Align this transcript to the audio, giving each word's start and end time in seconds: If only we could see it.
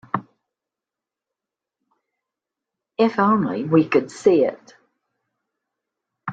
If 2.97 3.19
only 3.19 3.65
we 3.65 3.87
could 3.87 4.09
see 4.09 4.43
it. 4.45 4.75